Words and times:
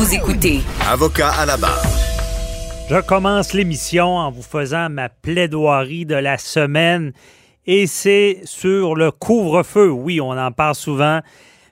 Vous 0.00 0.14
écoutez 0.14 0.60
Avocat 0.88 1.28
à 1.28 1.44
la 1.44 1.58
barre. 1.58 1.84
Je 2.88 3.02
commence 3.02 3.52
l'émission 3.52 4.16
en 4.16 4.30
vous 4.30 4.40
faisant 4.40 4.88
ma 4.88 5.10
plaidoirie 5.10 6.06
de 6.06 6.14
la 6.14 6.38
semaine 6.38 7.12
et 7.66 7.86
c'est 7.86 8.40
sur 8.44 8.94
le 8.94 9.10
couvre-feu. 9.10 9.90
Oui, 9.90 10.18
on 10.22 10.30
en 10.30 10.52
parle 10.52 10.74
souvent, 10.74 11.20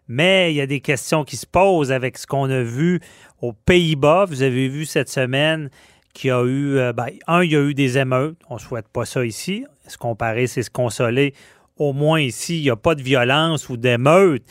mais 0.09 0.53
il 0.53 0.57
y 0.57 0.61
a 0.61 0.67
des 0.67 0.81
questions 0.81 1.25
qui 1.25 1.39
se 1.39 1.47
posent 1.47 1.91
avec 1.91 2.19
ce 2.19 2.27
qu'on 2.27 2.51
a 2.51 2.61
vu 2.63 3.01
aux 3.41 3.55
Pays-Bas. 3.55 4.27
Vous 4.29 4.43
avez 4.43 4.69
vu 4.69 4.85
cette 4.85 5.09
semaine 5.09 5.71
qu'il 6.13 6.29
y 6.29 6.31
a 6.31 6.45
eu, 6.45 6.77
euh, 6.77 6.93
ben, 6.93 7.07
un, 7.29 7.43
il 7.43 7.53
y 7.53 7.57
a 7.57 7.63
eu 7.63 7.73
des 7.73 7.97
émeutes. 7.97 8.37
On 8.51 8.57
ne 8.57 8.61
souhaite 8.61 8.89
pas 8.89 9.07
ça 9.07 9.25
ici. 9.25 9.65
Se 9.87 9.97
comparer, 9.97 10.47
c'est 10.47 10.63
se 10.63 10.71
consoler. 10.71 11.33
Au 11.79 11.95
moins 11.95 12.21
ici, 12.21 12.59
il 12.59 12.63
n'y 12.65 12.71
a 12.71 12.77
pas 12.77 12.95
de 12.95 13.03
violence 13.03 13.71
ou 13.71 13.79
d'émeute. 13.79 14.43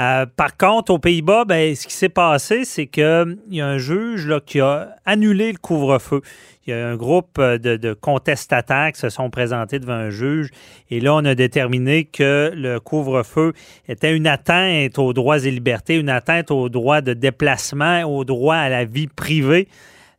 Euh, 0.00 0.26
par 0.26 0.56
contre, 0.56 0.92
aux 0.92 0.98
Pays-Bas, 0.98 1.44
ben, 1.44 1.74
ce 1.74 1.86
qui 1.86 1.94
s'est 1.94 2.08
passé, 2.08 2.64
c'est 2.64 2.86
qu'il 2.86 3.38
y 3.50 3.60
a 3.60 3.66
un 3.66 3.78
juge 3.78 4.32
qui 4.44 4.60
a 4.60 4.96
annulé 5.04 5.52
le 5.52 5.58
couvre-feu. 5.58 6.20
Il 6.66 6.70
y 6.70 6.72
a 6.72 6.88
un 6.88 6.96
groupe 6.96 7.38
euh, 7.38 7.58
de, 7.58 7.92
contestataires 7.92 8.90
qui 8.92 8.98
se 8.98 9.08
sont 9.10 9.30
présentés 9.30 9.78
devant 9.78 9.92
un 9.92 10.10
juge 10.10 10.50
et 10.90 10.98
là, 10.98 11.14
on 11.14 11.24
a 11.24 11.34
déterminé 11.34 12.04
que 12.04 12.50
le 12.54 12.80
couvre-feu 12.80 13.52
était 13.86 14.16
une 14.16 14.26
atteinte 14.26 14.98
aux 14.98 15.12
droits 15.12 15.38
et 15.38 15.50
libertés, 15.50 15.96
une 15.96 16.08
atteinte 16.08 16.50
aux 16.50 16.68
droits 16.68 17.00
de 17.00 17.12
déplacement, 17.12 18.02
aux 18.02 18.24
droits 18.24 18.56
à 18.56 18.68
la 18.68 18.84
vie 18.84 19.06
privée. 19.06 19.68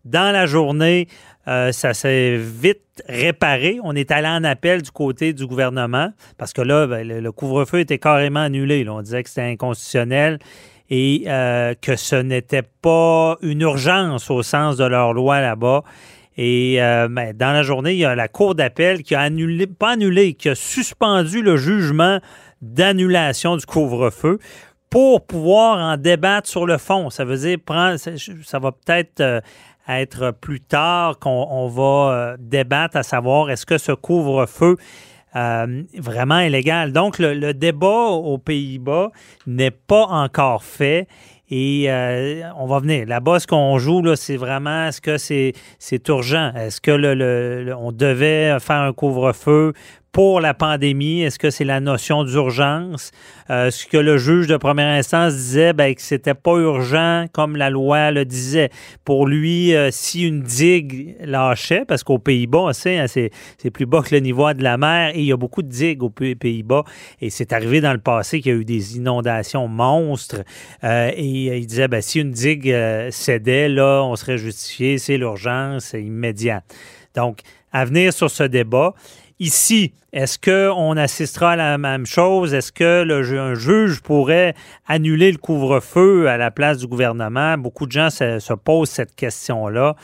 Dans 0.06 0.32
la 0.32 0.46
journée, 0.46 1.08
euh, 1.48 1.72
ça 1.72 1.94
s'est 1.94 2.38
vite 2.38 2.82
réparé. 3.08 3.80
On 3.84 3.96
est 3.96 4.12
allé 4.12 4.28
en 4.28 4.44
appel 4.44 4.82
du 4.82 4.92
côté 4.92 5.34
du 5.34 5.46
gouvernement 5.46 6.12
parce 6.38 6.54
que 6.54 6.62
là, 6.62 6.88
ben, 6.88 7.08
le, 7.08 7.32
couvre-feu 7.32 7.80
était 7.80 8.00
carrément 8.00 8.42
annulé. 8.42 8.88
On 8.90 9.02
disait 9.02 9.24
que 9.24 9.30
c'était 9.30 9.42
inconstitutionnel 9.42 10.40
et 10.90 11.24
euh, 11.28 11.74
que 11.80 11.96
ce 11.96 12.16
n'était 12.16 12.64
pas 12.82 13.38
une 13.42 13.62
urgence 13.62 14.30
au 14.32 14.44
sens 14.44 14.78
de 14.78 14.86
leur 14.86 15.14
loi 15.14 15.40
là-bas. 15.40 15.84
Et 16.38 16.82
euh, 16.82 17.08
ben, 17.10 17.36
dans 17.36 17.52
la 17.52 17.64
journée, 17.64 17.94
il 17.94 18.00
y 18.00 18.06
a 18.06 18.16
la 18.16 18.28
Cour 18.28 18.56
d'appel 18.56 19.04
qui 19.04 19.14
a 19.14 19.22
annulé, 19.22 19.68
pas 19.68 19.92
annulé, 19.92 20.34
qui 20.34 20.50
a 20.50 20.56
suspendu 20.56 21.42
le 21.42 21.58
jugement 21.58 22.20
d'annulation 22.62 23.56
du 23.56 23.66
couvre-feu 23.66 24.40
pour 24.90 25.26
pouvoir 25.26 25.78
en 25.78 25.98
débattre 25.98 26.50
sur 26.50 26.66
le 26.66 26.78
fond. 26.78 27.10
Ça 27.10 27.24
veut 27.24 27.38
dire, 27.38 27.58
prendre, 27.64 27.98
ça 27.98 28.60
va 28.60 28.72
peut-être 28.72 29.42
euh, 29.90 29.94
être 29.94 30.32
plus 30.32 30.62
tard 30.62 31.20
qu'on 31.20 31.68
va 31.68 31.84
euh, 31.84 32.38
débattre 32.40 32.98
à 32.98 33.04
savoir 33.04 33.50
est-ce 33.50 33.66
que 33.66 33.78
ce 33.78 33.92
couvre-feu 33.92 34.78
vraiment 35.98 36.40
est 36.40 36.50
légal. 36.50 36.94
Donc, 36.94 37.20
le 37.20 37.54
débat 37.54 38.06
aux 38.08 38.38
Pays-Bas 38.38 39.12
n'est 39.46 39.70
pas 39.70 40.06
encore 40.06 40.64
fait. 40.64 41.10
Et 41.50 41.86
euh, 41.90 42.50
on 42.58 42.66
va 42.66 42.80
venir. 42.80 43.06
Là-bas, 43.08 43.40
ce 43.40 43.48
qu'on 43.48 43.78
joue, 43.78 44.02
là, 44.02 44.16
c'est 44.16 44.38
vraiment 44.38 44.88
est-ce 44.88 45.02
que 45.02 45.18
c'est, 45.18 45.54
urgent? 46.08 46.52
Est-ce 46.56 46.82
que 46.82 46.92
le, 46.92 47.74
on 47.78 47.92
devait 47.92 48.60
faire 48.60 48.82
un 48.82 48.94
couvre-feu 48.94 49.74
pour 50.16 50.40
la 50.40 50.54
pandémie? 50.54 51.22
Est-ce 51.22 51.38
que 51.38 51.50
c'est 51.50 51.66
la 51.66 51.82
notion 51.82 52.24
d'urgence? 52.24 53.12
Euh, 53.50 53.70
ce 53.70 53.86
que 53.86 53.98
le 53.98 54.18
juge 54.18 54.48
de 54.48 54.58
première 54.58 54.88
instance 54.88 55.34
disait, 55.34 55.74
ben, 55.74 55.94
que 55.94 56.02
c'était 56.02 56.34
pas 56.34 56.56
urgent 56.56 57.26
comme 57.34 57.58
la 57.58 57.70
loi 57.70 58.12
le 58.12 58.24
disait. 58.24 58.70
Pour 59.04 59.28
lui, 59.28 59.76
euh, 59.76 59.90
si 59.92 60.26
une 60.26 60.42
digue 60.42 61.18
lâchait, 61.20 61.84
parce 61.86 62.04
qu'aux 62.04 62.18
Pays-Bas, 62.18 62.70
hein, 62.70 63.08
c'est, 63.08 63.30
c'est 63.58 63.70
plus 63.72 63.86
bas 63.86 64.02
que 64.02 64.16
le 64.16 64.22
niveau 64.22 64.52
de 64.54 64.64
la 64.64 64.78
mer 64.78 65.12
et 65.14 65.20
il 65.20 65.26
y 65.26 65.34
a 65.34 65.38
beaucoup 65.38 65.62
de 65.62 65.68
digues 65.68 66.02
aux 66.02 66.10
Pays-Bas 66.10 66.86
et 67.20 67.30
c'est 67.30 67.52
arrivé 67.52 67.82
dans 67.82 67.94
le 67.94 68.00
passé 68.00 68.40
qu'il 68.40 68.52
y 68.54 68.56
a 68.56 68.58
eu 68.58 68.66
des 68.66 68.96
inondations 68.96 69.68
monstres 69.68 70.44
et 70.82 71.35
il 71.44 71.68
disait, 71.68 71.88
ben, 71.88 72.02
si 72.02 72.20
une 72.20 72.32
digue 72.32 72.76
cédait, 73.12 73.70
là, 73.70 74.02
on 74.04 74.16
serait 74.16 74.38
justifié, 74.38 74.98
c'est 74.98 75.18
l'urgence 75.18 75.94
immédiate. 75.94 76.64
Donc, 77.16 77.40
à 77.76 77.84
venir 77.84 78.14
sur 78.14 78.32
ce 78.32 78.44
débat. 78.44 78.94
Ici, 79.38 79.92
est-ce 80.14 80.40
qu'on 80.40 80.96
assistera 80.96 81.52
à 81.52 81.56
la 81.58 81.78
même 81.78 82.06
chose? 82.06 82.54
Est-ce 82.54 82.72
que 82.72 83.04
le, 83.04 83.22
juge 83.54 84.02
pourrait 84.02 84.54
annuler 84.88 85.30
le 85.30 85.38
couvre-feu 85.38 86.30
à 86.30 86.38
la 86.38 86.52
place 86.52 86.78
du 86.78 86.88
gouvernement? 86.88 87.58
Beaucoup 87.58 87.86
de 87.86 87.92
gens 87.92 88.10
se, 88.10 88.54
posent 88.54 88.90
cette 88.90 89.14
question-là. 89.14 89.98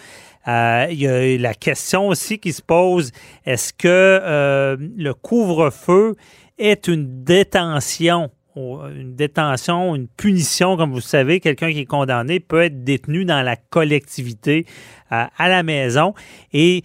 Euh, 0.50 0.88
il 0.92 1.00
y 1.00 1.08
a 1.08 1.38
la 1.38 1.54
question 1.54 2.10
aussi 2.10 2.40
qui 2.40 2.52
se 2.52 2.62
pose, 2.62 3.12
est-ce 3.46 3.72
que 3.72 3.88
euh, 3.88 4.76
le 4.98 5.14
couvre-feu 5.14 6.16
est 6.58 6.90
une 6.90 7.24
détention 7.24 8.32
une 8.56 9.16
détention, 9.16 9.96
une 9.96 10.08
punition, 10.08 10.78
comme 10.78 10.92
vous 10.92 11.02
savez, 11.02 11.40
quelqu'un 11.40 11.72
qui 11.72 11.80
est 11.80 11.86
condamné 11.86 12.40
peut 12.40 12.62
être 12.62 12.84
détenu 12.84 13.26
dans 13.26 13.42
la 13.42 13.56
collectivité 13.56 14.66
euh, 15.12 15.26
à 15.38 15.50
la 15.50 15.64
maison. 15.64 16.14
Et 16.54 16.84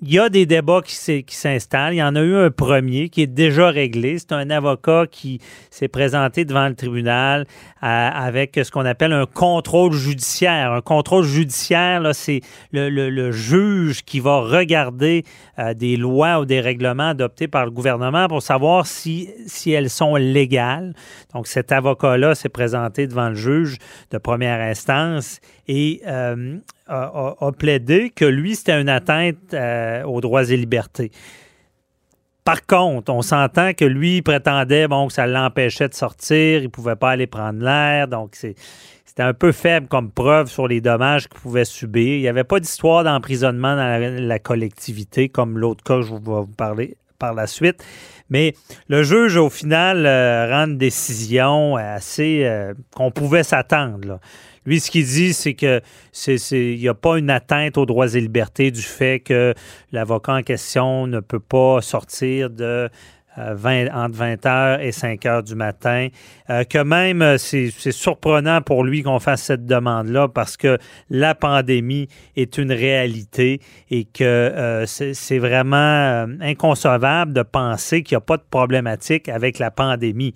il 0.00 0.12
y 0.12 0.18
a 0.20 0.28
des 0.28 0.46
débats 0.46 0.80
qui 0.82 1.34
s'installent. 1.34 1.94
Il 1.94 1.98
y 1.98 2.02
en 2.02 2.14
a 2.14 2.20
eu 2.20 2.36
un 2.36 2.50
premier 2.50 3.08
qui 3.08 3.22
est 3.22 3.26
déjà 3.26 3.68
réglé. 3.68 4.18
C'est 4.18 4.32
un 4.32 4.48
avocat 4.48 5.06
qui 5.10 5.40
s'est 5.70 5.88
présenté 5.88 6.44
devant 6.44 6.68
le 6.68 6.76
tribunal 6.76 7.46
euh, 7.82 7.86
avec 7.86 8.60
ce 8.62 8.70
qu'on 8.70 8.84
appelle 8.86 9.12
un 9.12 9.26
contrôle 9.26 9.92
judiciaire. 9.92 10.72
Un 10.72 10.82
contrôle 10.82 11.24
judiciaire, 11.24 12.02
c'est 12.12 12.42
le, 12.72 13.32
juge 13.32 14.04
qui 14.04 14.20
va 14.20 14.40
regarder 14.40 15.24
euh, 15.58 15.74
des 15.74 15.96
lois 15.96 16.40
ou 16.40 16.44
des 16.44 16.60
règlements 16.60 17.08
adoptés 17.08 17.48
par 17.48 17.64
le 17.64 17.72
gouvernement 17.72 18.28
pour 18.28 18.42
savoir 18.42 18.86
si, 18.86 19.30
si 19.46 19.72
elles 19.72 19.90
sont 19.90 20.14
légales. 20.14 20.94
Donc, 21.34 21.48
cet 21.48 21.72
avocat-là 21.72 22.36
s'est 22.36 22.48
présenté 22.48 23.08
devant 23.08 23.30
le 23.30 23.34
juge 23.34 23.78
de 24.12 24.18
première 24.18 24.60
instance 24.60 25.40
et 25.66 26.00
euh, 26.06 26.58
a, 26.88 27.52
plaidé 27.56 28.10
que 28.14 28.24
lui, 28.24 28.56
c'était 28.56 28.80
une 28.80 28.88
atteinte 28.88 29.54
aux 30.04 30.20
droits 30.20 30.50
et 30.50 30.56
libertés. 30.56 31.10
Par 32.44 32.64
contre, 32.64 33.12
on 33.12 33.20
s'entend 33.20 33.74
que 33.74 33.84
lui 33.84 34.22
prétendait 34.22 34.88
bon, 34.88 35.08
que 35.08 35.12
ça 35.12 35.26
l'empêchait 35.26 35.88
de 35.88 35.94
sortir, 35.94 36.60
il 36.60 36.64
ne 36.64 36.68
pouvait 36.68 36.96
pas 36.96 37.10
aller 37.10 37.26
prendre 37.26 37.62
l'air, 37.62 38.08
donc 38.08 38.36
c'était 38.36 39.22
un 39.22 39.34
peu 39.34 39.52
faible 39.52 39.86
comme 39.86 40.10
preuve 40.10 40.48
sur 40.48 40.66
les 40.66 40.80
dommages 40.80 41.28
qu'il 41.28 41.38
pouvait 41.40 41.66
subir. 41.66 42.16
Il 42.16 42.22
n'y 42.22 42.28
avait 42.28 42.44
pas 42.44 42.58
d'histoire 42.58 43.04
d'emprisonnement 43.04 43.76
dans 43.76 44.26
la, 44.26 44.38
collectivité, 44.38 45.28
comme 45.28 45.58
l'autre 45.58 45.84
cas 45.84 45.96
que 45.96 46.02
je 46.02 46.14
vais 46.14 46.20
vous 46.22 46.46
parler 46.46 46.96
par 47.18 47.34
la 47.34 47.46
suite. 47.46 47.84
Mais 48.30 48.54
le 48.88 49.02
juge, 49.02 49.36
au 49.36 49.50
final, 49.50 50.06
euh, 50.06 50.48
rend 50.50 50.66
une 50.66 50.78
décision 50.78 51.76
assez 51.76 52.44
euh, 52.44 52.74
qu'on 52.94 53.10
pouvait 53.10 53.42
s'attendre. 53.42 54.20
Lui, 54.66 54.80
ce 54.80 54.90
qu'il 54.90 55.06
dit, 55.06 55.32
c'est 55.32 55.54
que 55.54 55.80
il 56.28 56.78
n'y 56.78 56.88
a 56.88 56.94
pas 56.94 57.16
une 57.16 57.30
atteinte 57.30 57.78
aux 57.78 57.86
droits 57.86 58.14
et 58.14 58.20
libertés 58.20 58.70
du 58.70 58.82
fait 58.82 59.20
que 59.20 59.54
l'avocat 59.92 60.34
en 60.34 60.42
question 60.42 61.06
ne 61.06 61.20
peut 61.20 61.40
pas 61.40 61.80
sortir 61.80 62.50
de 62.50 62.90
20, 63.38 63.86
euh, 63.86 63.88
entre 63.92 64.18
20h 64.18 64.80
et 64.80 64.90
5h 64.90 65.42
du 65.42 65.54
matin. 65.54 66.08
Euh, 66.50 66.64
que 66.64 66.82
même, 66.82 67.22
euh, 67.22 67.38
c'est 67.38 67.70
surprenant 67.92 68.60
pour 68.62 68.84
lui 68.84 69.02
qu'on 69.02 69.18
fasse 69.18 69.42
cette 69.42 69.66
demande-là 69.66 70.28
parce 70.28 70.56
que 70.56 70.78
la 71.10 71.34
pandémie 71.34 72.08
est 72.36 72.58
une 72.58 72.72
réalité 72.72 73.60
et 73.90 74.04
que 74.04 74.84
c'est 74.86 75.38
vraiment 75.38 76.26
inconcevable 76.40 77.32
de 77.32 77.42
penser 77.42 78.02
qu'il 78.02 78.16
n'y 78.16 78.18
a 78.18 78.22
pas 78.22 78.36
de 78.36 78.44
problématique 78.48 79.28
avec 79.28 79.58
la 79.58 79.70
pandémie. 79.70 80.34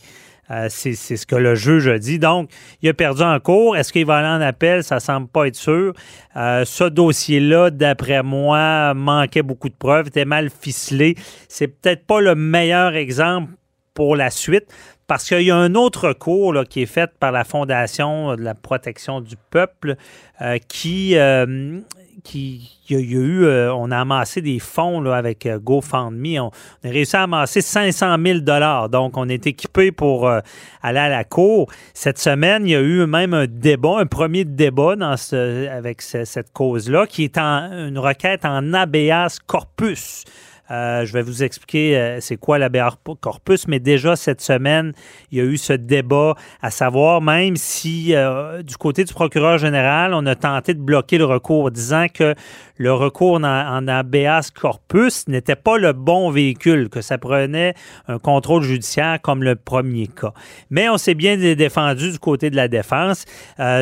Euh, 0.52 0.66
c'est 0.68 0.94
ce 0.94 1.26
que 1.26 1.36
le 1.36 1.54
juge 1.54 1.88
a 1.88 1.98
dit. 1.98 2.18
Donc, 2.18 2.50
il 2.82 2.88
a 2.88 2.94
perdu 2.94 3.22
en 3.22 3.38
cours. 3.40 3.76
Est-ce 3.76 3.92
qu'il 3.92 4.04
va 4.04 4.16
aller 4.16 4.28
en 4.28 4.46
appel? 4.46 4.84
Ça 4.84 5.00
semble 5.00 5.28
pas 5.28 5.46
être 5.46 5.56
sûr. 5.56 5.94
Euh, 6.36 6.64
ce 6.64 6.84
dossier-là, 6.84 7.70
d'après 7.70 8.22
moi, 8.22 8.92
manquait 8.94 9.42
beaucoup 9.42 9.68
de 9.68 9.74
preuves, 9.74 10.08
était 10.08 10.24
mal 10.24 10.50
ficelé. 10.50 11.16
C'est 11.48 11.68
peut-être 11.68 12.06
pas 12.06 12.20
le 12.20 12.34
meilleur 12.34 12.94
exemple 12.94 13.52
pour 13.94 14.16
la 14.16 14.30
suite 14.30 14.66
parce 15.12 15.28
qu'il 15.28 15.42
y 15.42 15.50
a 15.50 15.56
un 15.58 15.74
autre 15.74 16.08
recours 16.08 16.54
là, 16.54 16.64
qui 16.64 16.80
est 16.80 16.86
fait 16.86 17.10
par 17.20 17.32
la 17.32 17.44
Fondation 17.44 18.34
de 18.34 18.40
la 18.40 18.54
protection 18.54 19.20
du 19.20 19.36
peuple 19.50 19.96
euh, 20.40 20.56
qui, 20.68 21.18
euh, 21.18 21.80
qui, 22.24 22.78
y 22.88 22.96
a, 22.96 22.98
eu, 22.98 23.44
euh, 23.44 23.74
on 23.74 23.90
a 23.90 23.98
amassé 23.98 24.40
des 24.40 24.58
fonds 24.58 25.04
avec 25.04 25.46
GoFundMe. 25.46 26.38
On, 26.40 26.48
a 26.48 26.88
réussi 26.88 27.14
à 27.14 27.24
amasser 27.24 27.60
500 27.60 28.16
000 28.24 28.38
dollars. 28.38 28.88
Donc, 28.88 29.18
on 29.18 29.28
est 29.28 29.46
équipé 29.46 29.92
pour 29.92 30.30
aller 30.30 30.98
à 30.98 31.10
la 31.10 31.24
cour. 31.24 31.70
Cette 31.92 32.18
semaine, 32.18 32.66
il 32.66 32.70
y 32.70 32.76
a 32.76 32.80
eu 32.80 33.04
même 33.04 33.34
un 33.34 33.46
débat, 33.46 33.98
un 33.98 34.06
premier 34.06 34.46
débat 34.46 34.96
dans 34.96 35.18
ce, 35.18 35.68
avec 35.68 36.00
cette 36.00 36.54
cause-là, 36.54 37.06
qui 37.06 37.24
est 37.24 37.36
en, 37.36 37.70
une 37.70 37.98
requête 37.98 38.46
en 38.46 38.72
habeas 38.72 39.40
corpus. 39.46 40.24
Euh, 40.72 41.04
je 41.04 41.12
vais 41.12 41.22
vous 41.22 41.42
expliquer 41.42 41.98
euh, 41.98 42.20
c'est 42.20 42.36
quoi 42.36 42.58
l'habeas 42.58 42.96
corpus, 43.20 43.68
mais 43.68 43.78
déjà 43.78 44.16
cette 44.16 44.40
semaine, 44.40 44.92
il 45.30 45.38
y 45.38 45.40
a 45.40 45.44
eu 45.44 45.58
ce 45.58 45.74
débat 45.74 46.34
à 46.62 46.70
savoir 46.70 47.20
même 47.20 47.56
si 47.56 48.14
euh, 48.14 48.62
du 48.62 48.76
côté 48.76 49.04
du 49.04 49.12
procureur 49.12 49.58
général, 49.58 50.14
on 50.14 50.24
a 50.24 50.34
tenté 50.34 50.72
de 50.72 50.80
bloquer 50.80 51.18
le 51.18 51.26
recours, 51.26 51.70
disant 51.70 52.06
que 52.12 52.34
le 52.78 52.92
recours 52.92 53.36
en, 53.36 53.88
en 53.88 54.40
corpus 54.54 55.28
n'était 55.28 55.56
pas 55.56 55.76
le 55.76 55.92
bon 55.92 56.30
véhicule, 56.30 56.88
que 56.88 57.02
ça 57.02 57.18
prenait 57.18 57.74
un 58.08 58.18
contrôle 58.18 58.62
judiciaire 58.62 59.20
comme 59.20 59.42
le 59.42 59.56
premier 59.56 60.06
cas. 60.08 60.32
Mais 60.70 60.88
on 60.88 60.96
s'est 60.96 61.14
bien 61.14 61.36
défendu 61.36 62.12
du 62.12 62.18
côté 62.18 62.50
de 62.50 62.56
la 62.56 62.68
défense. 62.68 63.24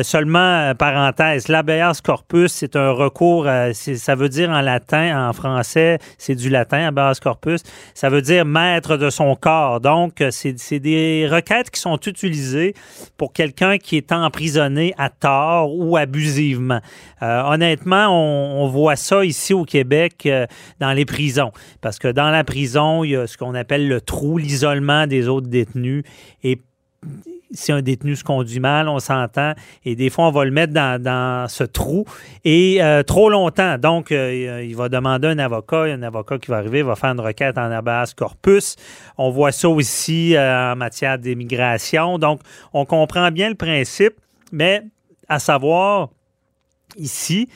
seulement, 0.03 0.73
parenthèse, 0.75 1.47
l'habeas 1.47 2.01
corpus, 2.03 2.51
c'est 2.51 2.75
un 2.75 2.91
recours, 2.91 3.47
ça 3.73 4.15
veut 4.15 4.29
dire 4.29 4.49
en 4.49 4.61
latin, 4.61 5.29
en 5.29 5.33
français, 5.33 5.97
c'est 6.17 6.35
du 6.35 6.49
latin 6.49 6.80
habeas 6.85 7.19
corpus, 7.21 7.61
ça 7.93 8.09
veut 8.09 8.21
dire 8.21 8.45
maître 8.45 8.97
de 8.97 9.09
son 9.09 9.35
corps. 9.35 9.79
Donc, 9.79 10.23
c'est 10.31 10.79
des 10.79 11.27
requêtes 11.29 11.69
qui 11.69 11.79
sont 11.79 11.99
utilisées 12.05 12.73
pour 13.17 13.33
quelqu'un 13.33 13.77
qui 13.77 13.97
est 13.97 14.11
emprisonné 14.11 14.93
à 14.97 15.09
tort 15.09 15.75
ou 15.75 15.97
abusivement. 15.97 16.81
Euh, 17.21 17.43
honnêtement, 17.43 18.07
on, 18.09 18.67
voit 18.67 18.95
ça 18.95 19.25
ici 19.25 19.53
au 19.53 19.65
Québec 19.65 20.23
euh, 20.25 20.45
dans 20.79 20.93
les 20.93 21.05
prisons, 21.05 21.51
parce 21.81 21.99
que 21.99 22.07
dans 22.07 22.29
la 22.29 22.43
prison, 22.43 23.03
il 23.03 23.11
y 23.11 23.15
a 23.15 23.27
ce 23.27 23.37
qu'on 23.37 23.53
appelle 23.53 23.87
le 23.87 24.01
trou, 24.01 24.37
l'isolement 24.37 25.07
des 25.07 25.27
autres 25.27 25.47
détenus. 25.47 26.03
Et 26.43 26.59
si 27.53 27.71
un 27.71 27.81
détenu 27.81 28.15
se 28.15 28.23
conduit 28.23 28.59
mal, 28.59 28.87
on 28.87 28.99
s'entend, 28.99 29.53
et 29.85 29.95
des 29.95 30.09
fois, 30.09 30.27
on 30.27 30.31
va 30.31 30.45
le 30.45 30.51
mettre 30.51 30.73
dans, 30.73 31.47
ce 31.49 31.63
trou, 31.63 32.05
et 32.43 32.81
euh, 32.81 33.03
trop 33.03 33.29
longtemps. 33.29 33.77
Donc, 33.77 34.11
euh, 34.11 34.63
il 34.63 34.75
va 34.75 34.89
demander 34.89 35.29
un 35.29 35.39
avocat, 35.39 35.87
il 35.87 35.89
y 35.89 35.93
a 35.93 35.95
un 35.95 36.03
avocat 36.03 36.37
qui 36.37 36.51
va 36.51 36.57
arriver, 36.57 36.81
va 36.81 36.95
faire 36.95 37.11
une 37.11 37.19
requête 37.19 37.57
en 37.57 37.71
habeas 37.71 38.13
corpus. 38.15 38.75
On 39.17 39.29
voit 39.29 39.51
ça 39.51 39.69
aussi 39.69 40.35
euh, 40.35 40.73
en 40.73 40.75
matière 40.75 41.17
d'immigration. 41.17 42.17
Donc, 42.17 42.41
on 42.73 42.85
comprend 42.85 43.29
bien 43.31 43.49
le 43.49 43.55
principe, 43.55 44.13
mais 44.51 44.83
à 45.27 45.39
savoir, 45.39 46.09
ici, 46.97 47.49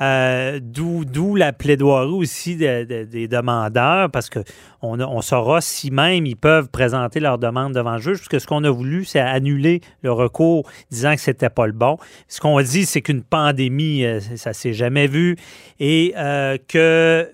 euh, 0.00 0.60
d'où 0.62 1.34
la 1.34 1.52
plaidoirie 1.52 2.10
aussi 2.10 2.56
des 2.56 3.28
demandeurs, 3.28 4.10
parce 4.10 4.30
qu'on 4.30 4.42
on 4.82 5.22
saura 5.22 5.60
si 5.60 5.90
même 5.90 6.26
ils 6.26 6.36
peuvent 6.36 6.68
présenter 6.68 7.20
leur 7.20 7.38
demande 7.38 7.74
devant 7.74 7.94
le 7.94 8.00
juge, 8.00 8.18
puisque 8.18 8.40
ce 8.40 8.46
qu'on 8.46 8.64
a 8.64 8.70
voulu, 8.70 9.04
c'est 9.04 9.20
annuler 9.20 9.80
le 10.02 10.12
recours 10.12 10.68
disant 10.90 11.14
que 11.14 11.20
c'était 11.20 11.50
pas 11.50 11.66
le 11.66 11.72
bon. 11.72 11.98
Ce 12.28 12.40
qu'on 12.40 12.60
dit, 12.60 12.86
c'est 12.86 13.02
qu'une 13.02 13.22
pandémie, 13.22 14.04
euh, 14.04 14.20
ça 14.36 14.52
s'est 14.52 14.72
jamais 14.72 15.06
vu, 15.06 15.36
et 15.78 16.14
euh, 16.16 16.56
que 16.68 17.28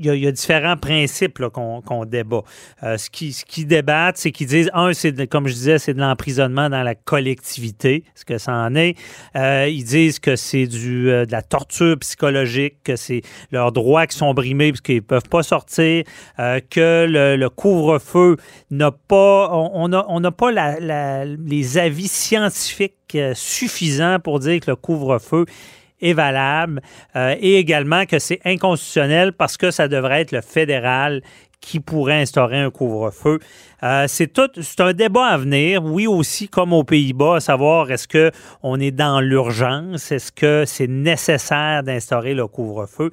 il 0.00 0.14
y, 0.14 0.26
a, 0.26 0.32
différents 0.32 0.76
principes 0.76 1.42
qu'on 1.48 2.04
débat. 2.04 2.42
Euh, 2.82 2.96
ce 2.96 3.10
qui 3.10 3.64
débattent, 3.64 4.16
c'est 4.16 4.30
qu'ils 4.30 4.46
disent, 4.46 4.70
un, 4.74 4.92
c'est 4.92 5.26
comme 5.26 5.48
je 5.48 5.54
disais, 5.54 5.78
c'est 5.78 5.94
de 5.94 6.00
l'emprisonnement 6.00 6.70
dans 6.70 6.82
la 6.82 6.94
collectivité, 6.94 8.04
ce 8.14 8.24
que 8.24 8.38
ça 8.38 8.52
en 8.52 8.74
est. 8.74 8.96
Euh, 9.36 9.68
ils 9.68 9.84
disent 9.84 10.18
que 10.18 10.36
c'est 10.36 10.66
du 10.66 11.10
euh, 11.10 11.26
de 11.26 11.32
la 11.32 11.42
torture 11.42 11.98
psychologique, 11.98 12.76
que 12.84 12.96
c'est 12.96 13.22
leurs 13.50 13.72
droits 13.72 14.06
qui 14.06 14.16
sont 14.16 14.34
brimés 14.34 14.72
parce 14.72 14.80
qu'ils 14.80 15.02
peuvent 15.02 15.28
pas 15.28 15.42
sortir, 15.42 16.04
que 16.36 17.06
le, 17.08 17.48
couvre-feu 17.48 18.36
n'a 18.70 18.90
pas, 18.90 19.50
on 19.52 19.88
n'a 19.88 20.04
on 20.08 20.20
pas 20.32 20.52
la, 20.52 21.24
les 21.24 21.78
avis 21.78 22.08
scientifiques 22.08 23.16
suffisants 23.34 24.18
pour 24.20 24.38
dire 24.38 24.60
que 24.60 24.70
le 24.70 24.76
couvre-feu 24.76 25.46
est 26.00 26.12
valable 26.12 26.80
euh, 27.16 27.34
et 27.40 27.56
également 27.56 28.06
que 28.06 28.18
c'est 28.18 28.40
inconstitutionnel 28.44 29.32
parce 29.32 29.56
que 29.56 29.70
ça 29.70 29.88
devrait 29.88 30.22
être 30.22 30.32
le 30.32 30.40
fédéral 30.40 31.22
qui 31.60 31.80
pourrait 31.80 32.20
instaurer 32.20 32.58
un 32.58 32.70
couvre-feu. 32.70 33.40
Euh, 33.82 34.04
c'est 34.08 34.32
tout, 34.32 34.48
c'est 34.60 34.80
un 34.80 34.92
débat 34.92 35.26
à 35.26 35.38
venir. 35.38 35.84
Oui, 35.84 36.06
aussi 36.06 36.48
comme 36.48 36.72
aux 36.72 36.84
Pays-Bas, 36.84 37.36
à 37.36 37.40
savoir 37.40 37.90
est-ce 37.90 38.06
que 38.06 38.30
on 38.62 38.78
est 38.80 38.90
dans 38.90 39.20
l'urgence, 39.20 40.12
est-ce 40.12 40.32
que 40.32 40.64
c'est 40.66 40.86
nécessaire 40.86 41.82
d'instaurer 41.82 42.34
le 42.34 42.46
couvre-feu? 42.46 43.10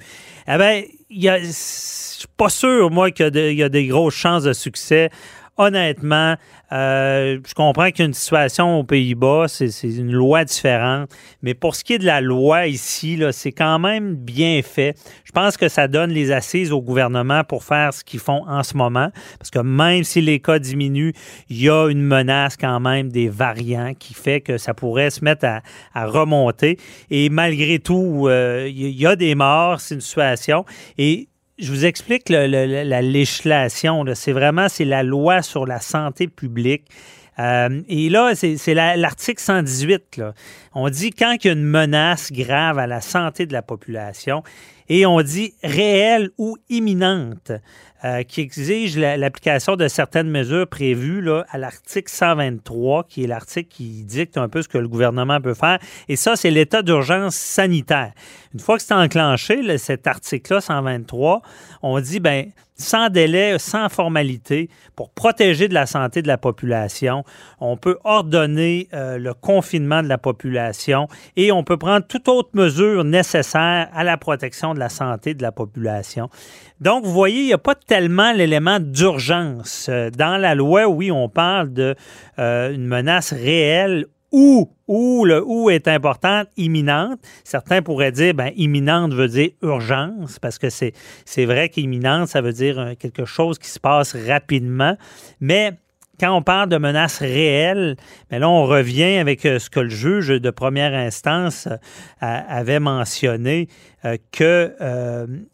Eh 0.48 0.56
bien, 0.56 0.82
y 1.10 1.28
je 1.44 1.50
suis 1.50 2.28
pas 2.36 2.48
sûr 2.48 2.90
moi 2.90 3.10
qu'il 3.10 3.54
y 3.54 3.62
a 3.62 3.68
des 3.68 3.86
grosses 3.86 4.14
chances 4.14 4.44
de 4.44 4.52
succès 4.52 5.10
honnêtement, 5.56 6.36
euh, 6.72 7.38
je 7.46 7.54
comprends 7.54 7.90
qu'il 7.90 8.00
y 8.00 8.02
a 8.02 8.06
une 8.06 8.14
situation 8.14 8.80
aux 8.80 8.84
Pays-Bas, 8.84 9.46
c'est 9.48 9.70
une 9.82 10.12
loi 10.12 10.44
différente, 10.44 11.10
mais 11.42 11.54
pour 11.54 11.74
ce 11.74 11.84
qui 11.84 11.94
est 11.94 11.98
de 11.98 12.04
la 12.04 12.20
loi 12.20 12.66
ici, 12.66 13.22
c'est 13.32 13.52
quand 13.52 13.78
même 13.78 14.14
bien 14.14 14.60
fait. 14.62 14.94
Je 15.24 15.32
pense 15.32 15.56
que 15.56 15.68
ça 15.68 15.88
donne 15.88 16.10
les 16.10 16.32
assises 16.32 16.72
au 16.72 16.82
gouvernement 16.82 17.44
pour 17.44 17.64
faire 17.64 17.94
ce 17.94 18.04
qu'ils 18.04 18.20
font 18.20 18.44
en 18.48 18.62
ce 18.62 18.76
moment, 18.76 19.10
parce 19.38 19.50
que 19.50 19.60
même 19.60 20.04
si 20.04 20.20
les 20.20 20.40
cas 20.40 20.58
diminuent, 20.58 21.12
il 21.48 21.62
y 21.62 21.70
a 21.70 21.88
une 21.88 22.02
menace 22.02 22.56
quand 22.56 22.80
même 22.80 23.10
des 23.10 23.28
variants 23.28 23.94
qui 23.94 24.14
fait 24.14 24.40
que 24.40 24.58
ça 24.58 24.74
pourrait 24.74 25.10
se 25.10 25.24
mettre 25.24 25.46
à, 25.46 26.06
remonter. 26.06 26.78
Et 27.10 27.28
malgré 27.30 27.78
tout, 27.78 28.26
euh, 28.26 28.68
il 28.68 28.90
y 28.90 29.06
a 29.06 29.16
des 29.16 29.34
morts, 29.34 29.80
c'est 29.80 29.94
une 29.94 30.00
situation. 30.00 30.64
Je 31.58 31.72
vous 31.72 31.84
explique 31.84 32.28
la 32.28 33.02
législation. 33.02 34.04
C'est 34.14 34.32
vraiment 34.32 34.68
c'est 34.68 34.84
la 34.84 35.02
loi 35.02 35.42
sur 35.42 35.66
la 35.66 35.80
santé 35.80 36.28
publique. 36.28 36.84
Euh, 37.38 37.82
et 37.88 38.08
là, 38.08 38.32
c'est 38.34 38.74
l'article 38.74 39.42
118. 39.42 40.22
On 40.74 40.88
dit 40.88 41.10
quand 41.10 41.36
il 41.42 41.46
y 41.46 41.50
a 41.50 41.52
une 41.52 41.64
menace 41.64 42.32
grave 42.32 42.78
à 42.78 42.86
la 42.86 43.00
santé 43.00 43.46
de 43.46 43.52
la 43.52 43.62
population, 43.62 44.42
et 44.88 45.04
on 45.04 45.20
dit 45.20 45.54
réelle 45.62 46.30
ou 46.38 46.56
imminente. 46.68 47.52
Euh, 48.06 48.22
qui 48.22 48.40
exige 48.40 48.96
l'application 48.96 49.74
de 49.74 49.88
certaines 49.88 50.30
mesures 50.30 50.68
prévues 50.68 51.22
là, 51.22 51.44
à 51.50 51.58
l'article 51.58 52.08
123, 52.08 53.04
qui 53.04 53.24
est 53.24 53.26
l'article 53.26 53.68
qui 53.68 54.04
dicte 54.04 54.36
un 54.36 54.48
peu 54.48 54.62
ce 54.62 54.68
que 54.68 54.78
le 54.78 54.86
gouvernement 54.86 55.40
peut 55.40 55.54
faire. 55.54 55.80
Et 56.08 56.14
ça, 56.14 56.36
c'est 56.36 56.52
l'état 56.52 56.82
d'urgence 56.82 57.34
sanitaire. 57.34 58.12
Une 58.54 58.60
fois 58.60 58.76
que 58.76 58.82
c'est 58.82 58.94
enclenché, 58.94 59.76
cet 59.78 60.06
article-là, 60.06 60.60
123, 60.60 61.42
on 61.82 61.98
dit, 61.98 62.20
ben 62.20 62.52
sans 62.76 63.08
délai, 63.08 63.58
sans 63.58 63.88
formalité, 63.88 64.68
pour 64.94 65.10
protéger 65.10 65.68
de 65.68 65.74
la 65.74 65.86
santé 65.86 66.22
de 66.22 66.28
la 66.28 66.38
population. 66.38 67.24
On 67.58 67.76
peut 67.76 67.98
ordonner 68.04 68.88
euh, 68.92 69.18
le 69.18 69.34
confinement 69.34 70.02
de 70.02 70.08
la 70.08 70.18
population 70.18 71.08
et 71.36 71.52
on 71.52 71.64
peut 71.64 71.78
prendre 71.78 72.06
toute 72.06 72.28
autre 72.28 72.50
mesure 72.52 73.04
nécessaire 73.04 73.88
à 73.92 74.04
la 74.04 74.16
protection 74.16 74.74
de 74.74 74.78
la 74.78 74.88
santé 74.88 75.34
de 75.34 75.42
la 75.42 75.52
population. 75.52 76.28
Donc, 76.80 77.04
vous 77.04 77.12
voyez, 77.12 77.40
il 77.40 77.46
n'y 77.46 77.52
a 77.54 77.58
pas 77.58 77.74
l'élément 78.00 78.78
d'urgence. 78.80 79.86
Euh, 79.88 80.10
dans 80.10 80.36
la 80.36 80.54
loi, 80.54 80.86
oui, 80.86 81.10
on 81.10 81.28
parle 81.28 81.72
d'une 81.72 81.94
euh, 82.38 82.76
menace 82.78 83.32
réelle 83.32 84.06
ou, 84.32 84.70
ou 84.86 85.24
le 85.24 85.42
ou 85.44 85.70
est 85.70 85.88
importante, 85.88 86.48
imminente. 86.56 87.18
Certains 87.44 87.82
pourraient 87.82 88.12
dire, 88.12 88.34
ben, 88.34 88.52
imminente 88.56 89.14
veut 89.14 89.28
dire 89.28 89.50
urgence, 89.62 90.38
parce 90.38 90.58
que 90.58 90.68
c'est, 90.68 90.92
c'est 91.24 91.44
vrai 91.44 91.68
qu'imminente, 91.68 92.28
ça 92.28 92.40
veut 92.40 92.52
dire 92.52 92.78
euh, 92.78 92.94
quelque 92.98 93.24
chose 93.24 93.58
qui 93.58 93.68
se 93.68 93.80
passe 93.80 94.14
rapidement. 94.14 94.96
Mais 95.40 95.72
quand 96.18 96.36
on 96.36 96.42
parle 96.42 96.68
de 96.68 96.78
menaces 96.78 97.18
réelles, 97.18 97.96
mais 98.30 98.38
là, 98.38 98.48
on 98.48 98.64
revient 98.64 99.18
avec 99.18 99.44
euh, 99.44 99.58
ce 99.58 99.70
que 99.70 99.80
le 99.80 99.90
juge 99.90 100.28
de 100.28 100.50
première 100.50 100.94
instance 100.94 101.66
euh, 101.66 101.76
avait 102.20 102.80
mentionné, 102.80 103.68
que 104.30 104.72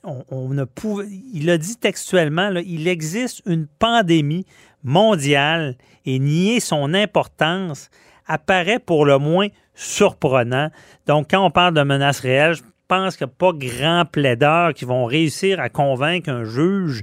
on, 0.05 0.49
ne 0.51 0.65
pouvait, 0.65 1.07
il 1.33 1.49
a 1.49 1.57
dit 1.57 1.77
textuellement, 1.77 2.51
il 2.67 2.87
existe 2.87 3.41
une 3.47 3.67
pandémie 3.67 4.45
mondiale 4.85 5.77
et 6.05 6.19
nier 6.19 6.61
son 6.61 6.93
importance 6.93 7.89
apparaît 8.27 8.79
pour 8.79 9.07
le 9.07 9.19
moins 9.19 9.49
surprenant. 9.75 10.69
Donc, 11.07 11.29
quand 11.31 11.45
on 11.45 11.51
parle 11.51 11.75
de 11.75 11.83
menaces 11.83 12.21
réelles, 12.21 12.55
je 12.55 12.63
pense 12.89 13.17
qu'il 13.17 13.27
n'y 13.27 13.33
a 13.33 13.35
pas 13.39 13.53
grand 13.53 14.05
plaideurs 14.05 14.75
qui 14.75 14.85
vont 14.85 15.05
réussir 15.05 15.61
à 15.61 15.69
convaincre 15.69 16.29
un 16.29 16.45
juge 16.45 17.03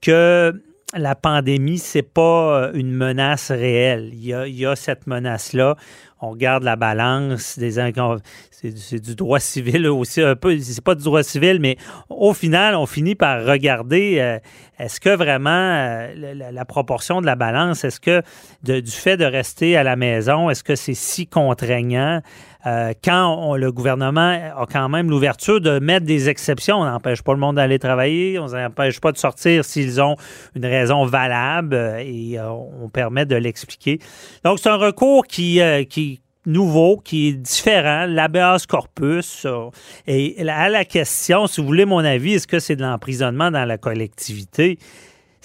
que 0.00 0.62
la 0.96 1.14
pandémie, 1.14 1.78
c'est 1.78 2.02
pas 2.02 2.62
euh, 2.62 2.72
une 2.74 2.92
menace 2.92 3.50
réelle. 3.50 4.10
Il 4.12 4.24
y 4.24 4.66
a, 4.66 4.76
cette 4.76 5.06
menace-là. 5.06 5.76
On 6.24 6.30
regarde 6.30 6.62
la 6.62 6.76
balance 6.76 7.58
des 7.58 7.78
c'est 8.76 9.00
du 9.00 9.14
droit 9.14 9.40
civil 9.40 9.86
aussi 9.88 10.22
un 10.22 10.36
peu 10.36 10.58
c'est 10.58 10.82
pas 10.82 10.94
du 10.94 11.04
droit 11.04 11.22
civil 11.22 11.58
mais 11.60 11.76
au 12.08 12.32
final 12.32 12.74
on 12.74 12.86
finit 12.86 13.14
par 13.14 13.44
regarder 13.44 14.16
euh, 14.18 14.38
est-ce 14.78 15.00
que 15.00 15.14
vraiment 15.14 15.50
euh, 15.50 16.34
la, 16.50 16.64
proportion 16.64 17.20
de 17.20 17.26
la 17.26 17.36
balance 17.36 17.84
est-ce 17.84 18.00
que 18.00 18.22
du 18.62 18.90
fait 18.90 19.16
de 19.16 19.24
rester 19.24 19.76
à 19.76 19.82
la 19.82 19.96
maison 19.96 20.50
est-ce 20.50 20.64
que 20.64 20.76
c'est 20.76 20.94
si 20.94 21.26
contraignant 21.26 22.22
euh, 22.66 22.94
quand 23.04 23.56
le 23.56 23.70
gouvernement 23.70 24.52
a 24.56 24.64
quand 24.70 24.88
même 24.88 25.10
l'ouverture 25.10 25.60
de 25.60 25.80
mettre 25.80 26.06
des 26.06 26.30
exceptions, 26.30 26.76
on 26.76 26.86
n'empêche 26.86 27.20
pas 27.20 27.34
le 27.34 27.38
monde 27.38 27.56
d'aller 27.56 27.78
travailler, 27.78 28.38
on 28.38 28.46
n'empêche 28.46 29.02
pas 29.02 29.12
de 29.12 29.18
sortir 29.18 29.66
s'ils 29.66 30.00
ont 30.00 30.16
une 30.54 30.64
raison 30.64 31.04
valable 31.04 31.74
et 32.00 32.38
on 32.40 32.88
permet 32.88 33.26
de 33.26 33.36
l'expliquer. 33.36 33.98
Donc 34.44 34.60
c'est 34.60 34.70
un 34.70 34.76
recours 34.76 35.26
qui, 35.26 35.60
qui 35.90 36.13
nouveau, 36.46 36.96
qui 36.96 37.28
est 37.28 37.32
différent, 37.32 38.06
l'habeas 38.06 38.66
corpus. 38.68 39.46
Et 40.06 40.36
à 40.48 40.68
la 40.68 40.84
question, 40.84 41.46
si 41.46 41.60
vous 41.60 41.66
voulez 41.66 41.84
mon 41.84 42.04
avis, 42.04 42.34
est-ce 42.34 42.46
que 42.46 42.58
c'est 42.58 42.76
de 42.76 42.82
l'emprisonnement 42.82 43.50
dans 43.50 43.64
la 43.64 43.78
collectivité? 43.78 44.78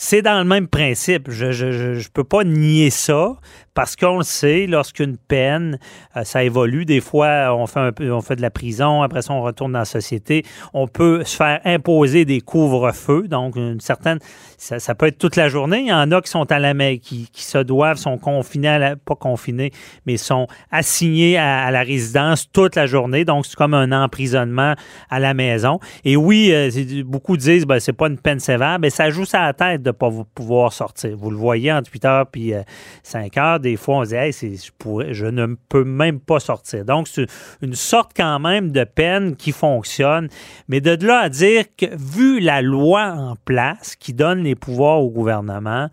C'est 0.01 0.21
dans 0.21 0.39
le 0.39 0.45
même 0.45 0.69
principe. 0.69 1.29
Je 1.29 1.47
ne 1.47 2.09
peux 2.13 2.23
pas 2.23 2.45
nier 2.45 2.89
ça 2.89 3.35
parce 3.73 3.95
qu'on 3.95 4.17
le 4.17 4.23
sait, 4.23 4.65
lorsqu'une 4.65 5.17
peine, 5.17 5.79
euh, 6.17 6.23
ça 6.23 6.43
évolue. 6.43 6.85
Des 6.85 7.01
fois, 7.01 7.55
on 7.55 7.65
fait, 7.65 7.79
un 7.79 7.91
on 8.11 8.21
fait 8.21 8.35
de 8.35 8.41
la 8.41 8.49
prison, 8.49 9.03
après 9.03 9.21
ça, 9.21 9.33
on 9.33 9.41
retourne 9.41 9.73
dans 9.73 9.79
la 9.79 9.85
société. 9.85 10.43
On 10.73 10.87
peut 10.87 11.23
se 11.23 11.35
faire 11.35 11.61
imposer 11.63 12.25
des 12.25 12.41
couvre-feux, 12.41 13.27
donc 13.27 13.55
une 13.55 13.79
certaine. 13.79 14.19
Ça, 14.57 14.95
peut 14.95 15.07
être 15.07 15.17
toute 15.17 15.37
la 15.37 15.47
journée. 15.47 15.79
Il 15.79 15.87
y 15.87 15.93
en 15.93 16.11
a 16.11 16.21
qui 16.21 16.29
sont 16.29 16.51
à 16.51 16.59
la 16.59 16.73
main, 16.73 16.97
qui, 16.97 17.29
qui 17.31 17.43
se 17.43 17.59
doivent, 17.59 17.97
sont 17.97 18.17
confinés, 18.17 18.95
pas 19.05 19.15
confinés, 19.15 19.71
mais 20.05 20.17
sont 20.17 20.47
assignés 20.71 21.37
à, 21.37 21.71
la 21.71 21.81
résidence 21.81 22.51
toute 22.51 22.75
la 22.75 22.85
journée. 22.85 23.23
Donc, 23.23 23.45
c'est 23.45 23.55
comme 23.55 23.73
un 23.73 23.93
emprisonnement 23.93 24.75
à 25.09 25.19
la 25.19 25.33
maison. 25.33 25.79
Et 26.03 26.17
oui, 26.17 26.51
euh, 26.51 26.69
beaucoup 27.05 27.37
disent, 27.37 27.65
ben, 27.65 27.79
c'est 27.79 27.93
pas 27.93 28.07
une 28.07 28.19
peine 28.19 28.41
sévère, 28.41 28.79
mais 28.79 28.89
ça 28.89 29.09
joue 29.09 29.23
ça 29.23 29.43
à 29.43 29.45
la 29.47 29.53
tête 29.53 29.88
de 29.91 29.95
ne 29.95 29.97
pas 29.97 30.09
pouvoir 30.33 30.73
sortir. 30.73 31.15
Vous 31.17 31.31
le 31.31 31.37
voyez 31.37 31.71
entre 31.71 31.91
8 31.91 32.05
heures 32.05 32.27
puis 32.27 32.53
5 33.03 33.37
euh, 33.37 33.41
heures 33.41 33.59
des 33.59 33.75
fois, 33.75 33.97
on 33.97 34.05
se 34.05 34.09
dit, 34.09 34.57
je, 34.57 35.13
je 35.13 35.25
ne 35.25 35.55
peux 35.69 35.83
même 35.83 36.19
pas 36.19 36.39
sortir. 36.39 36.85
Donc, 36.85 37.07
c'est 37.07 37.27
une 37.61 37.75
sorte 37.75 38.11
quand 38.15 38.39
même 38.39 38.71
de 38.71 38.83
peine 38.83 39.35
qui 39.35 39.51
fonctionne. 39.51 40.29
Mais 40.67 40.81
de 40.81 41.05
là 41.05 41.19
à 41.19 41.29
dire 41.29 41.65
que, 41.77 41.85
vu 41.95 42.39
la 42.39 42.61
loi 42.61 43.11
en 43.11 43.35
place 43.45 43.95
qui 43.95 44.13
donne 44.13 44.43
les 44.43 44.55
pouvoirs 44.55 45.01
au 45.01 45.09
gouvernement, 45.09 45.89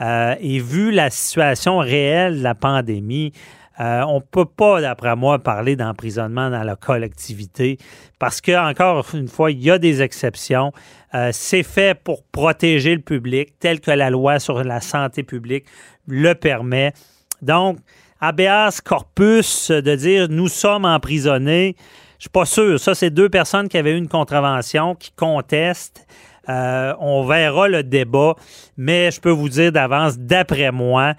euh, 0.00 0.36
et 0.40 0.60
vu 0.60 0.92
la 0.92 1.10
situation 1.10 1.78
réelle 1.78 2.38
de 2.38 2.42
la 2.42 2.54
pandémie, 2.54 3.32
euh, 3.80 4.02
on 4.02 4.16
ne 4.16 4.20
peut 4.20 4.44
pas, 4.44 4.80
d'après 4.80 5.14
moi, 5.14 5.38
parler 5.38 5.76
d'emprisonnement 5.76 6.50
dans 6.50 6.64
la 6.64 6.76
collectivité 6.76 7.78
parce 8.18 8.40
que, 8.40 8.52
encore 8.52 9.06
une 9.14 9.28
fois, 9.28 9.50
il 9.50 9.62
y 9.62 9.70
a 9.70 9.78
des 9.78 10.02
exceptions. 10.02 10.72
Euh, 11.14 11.30
c'est 11.32 11.62
fait 11.62 11.98
pour 11.98 12.24
protéger 12.24 12.94
le 12.94 13.02
public, 13.02 13.58
tel 13.60 13.80
que 13.80 13.90
la 13.90 14.10
loi 14.10 14.40
sur 14.40 14.62
la 14.64 14.80
santé 14.80 15.22
publique 15.22 15.64
le 16.06 16.34
permet. 16.34 16.92
Donc, 17.40 17.78
habeas 18.20 18.80
corpus, 18.84 19.70
de 19.70 19.94
dire 19.94 20.28
nous 20.28 20.48
sommes 20.48 20.84
emprisonnés, 20.84 21.76
je 22.18 22.24
suis 22.24 22.30
pas 22.30 22.46
sûr. 22.46 22.80
Ça, 22.80 22.94
c'est 22.94 23.10
deux 23.10 23.28
personnes 23.28 23.68
qui 23.68 23.78
avaient 23.78 23.92
eu 23.92 23.98
une 23.98 24.08
contravention, 24.08 24.96
qui 24.96 25.12
contestent. 25.12 26.06
Euh, 26.48 26.94
on 26.98 27.24
verra 27.24 27.68
le 27.68 27.82
débat, 27.82 28.34
mais 28.76 29.10
je 29.10 29.20
peux 29.20 29.30
vous 29.30 29.48
dire 29.48 29.70
d'avance, 29.70 30.18
d'après 30.18 30.72
moi, 30.72 31.14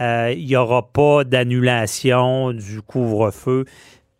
il 0.00 0.44
n'y 0.46 0.56
aura 0.56 0.90
pas 0.92 1.24
d'annulation 1.24 2.52
du 2.52 2.82
couvre-feu 2.82 3.64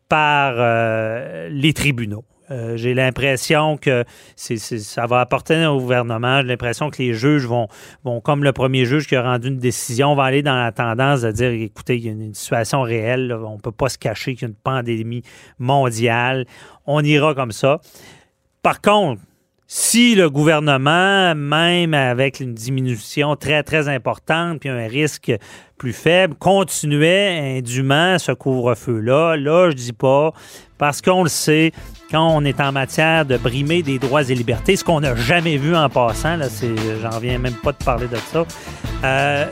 par 0.09 0.55
euh, 0.57 1.49
les 1.51 1.73
tribunaux. 1.73 2.25
Euh, 2.51 2.77
j'ai 2.77 2.93
l'impression 2.93 3.79
que 3.79 4.05
ça 4.37 5.07
va 5.07 5.21
apporter 5.21 5.65
au 5.67 5.79
gouvernement. 5.79 6.43
J'ai 6.43 6.49
l'impression 6.49 6.91
que 6.91 7.03
les 7.03 7.15
juges 7.15 7.47
vont, 7.47 7.69
vont, 8.05 8.21
comme 8.21 8.45
le 8.45 8.53
premier 8.53 8.85
juge 8.85 9.09
qui 9.09 9.17
a 9.17 9.23
rendu 9.23 9.49
une 9.49 9.59
décision, 9.59 10.15
va 10.15 10.25
aller 10.25 10.43
dans 10.43 10.57
la 10.57 10.71
tendance 10.71 11.23
de 11.23 11.31
dire 11.31 11.51
écoutez, 11.51 11.97
il 11.97 12.05
y 12.05 12.09
a 12.09 12.13
une 12.13 12.35
situation 12.35 12.83
réelle, 12.83 13.33
on 13.33 13.55
ne 13.55 13.61
peut 13.61 13.73
pas 13.73 13.89
se 13.89 13.97
cacher 13.97 14.35
qu'il 14.35 14.43
y 14.43 14.45
a 14.45 14.49
une 14.49 14.55
pandémie 14.55 15.23
mondiale. 15.59 16.45
On 16.87 17.03
ira 17.03 17.35
comme 17.35 17.53
ça. 17.53 17.81
Par 18.63 18.83
contre, 18.83 19.23
si 19.67 20.15
le 20.15 20.29
gouvernement, 20.29 21.35
même 21.35 21.95
avec 21.95 22.41
une 22.41 22.53
diminution 22.53 23.35
très, 23.35 23.63
très 23.63 23.89
importante, 23.89 24.61
puis 24.61 24.69
un 24.69 24.87
risque 24.87 25.33
plus 25.79 25.95
faible, 25.95 26.35
continuait 26.35 27.59
indûment 27.59 28.19
ce 28.19 28.33
couvre-feu-là, 28.33 29.37
là, 29.37 29.71
je 29.71 29.75
dis 29.75 29.93
pas, 29.93 30.33
parce 30.77 31.01
qu'on 31.01 31.23
le 31.23 31.31
sait, 31.31 31.73
quand 32.11 32.29
on 32.29 32.45
est 32.45 32.61
en 32.61 32.73
matière 32.73 33.25
de 33.25 33.37
brimer 33.39 33.83
des 33.83 33.99
droits 33.99 34.23
et 34.23 34.35
libertés, 34.35 34.77
ce 34.77 34.85
qu'on 34.85 35.01
n'a 35.01 35.17
jamais 35.17 35.57
vu 35.57 35.75
en 35.75 35.89
passant, 35.89 36.37
là, 36.37 36.49
c'est, 36.51 36.75
j'en 37.03 37.19
viens 37.19 37.39
même 37.39 37.55
pas 37.55 37.73
de 37.73 37.83
parler 37.83 38.07
de 38.07 38.17
ça, 38.17 38.45
euh, 39.03 39.47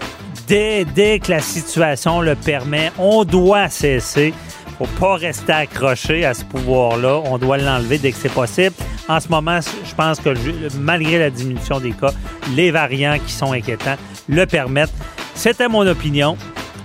dès, 0.47 0.85
dès 0.85 1.21
que 1.21 1.31
la 1.31 1.41
situation 1.41 2.21
le 2.21 2.35
permet, 2.35 2.93
on 2.99 3.25
doit 3.25 3.69
cesser 3.69 4.35
faut 4.79 5.01
pas 5.01 5.17
rester 5.17 5.53
accroché 5.53 6.25
à 6.25 6.35
ce 6.35 6.45
pouvoir-là. 6.45 7.21
On 7.25 7.39
doit 7.39 7.59
l'enlever 7.59 7.99
dès 7.99 8.13
que 8.13 8.19
c'est 8.19 8.33
possible. 8.33 8.75
En 9.09 9.21
ce 9.21 9.29
moment, 9.29 9.61
je 9.61 9.95
pense 9.95 10.21
que 10.21 10.31
malgré 10.79 11.19
la 11.19 11.31
diminution 11.31 11.81
des 11.81 11.93
cas, 11.93 12.13
les 12.55 12.71
variants 12.71 13.19
qui 13.25 13.33
sont 13.33 13.53
inquiétants 13.53 13.97
le 14.29 14.47
permettent. 14.47 14.93
C'était 15.35 15.69
mon 15.69 15.87
opinion. 15.87 16.37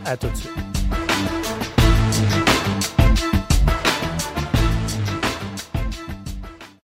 À 0.05 0.17
tout 0.17 0.27
de 0.27 0.35
suite. 0.35 0.66